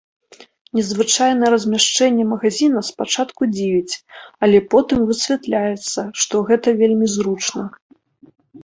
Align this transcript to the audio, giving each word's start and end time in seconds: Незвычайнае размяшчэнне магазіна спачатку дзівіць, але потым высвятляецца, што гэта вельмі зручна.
Незвычайнае 0.77 1.49
размяшчэнне 1.55 2.25
магазіна 2.31 2.79
спачатку 2.89 3.41
дзівіць, 3.55 3.99
але 4.49 4.57
потым 4.73 4.99
высвятляецца, 5.11 6.01
што 6.25 6.45
гэта 6.51 6.67
вельмі 6.83 7.07
зручна. 7.21 7.63